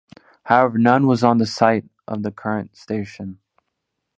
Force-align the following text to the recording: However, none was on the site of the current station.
However, 0.45 0.79
none 0.79 1.05
was 1.05 1.23
on 1.23 1.37
the 1.37 1.45
site 1.45 1.85
of 2.07 2.23
the 2.23 2.31
current 2.31 2.75
station. 2.75 3.37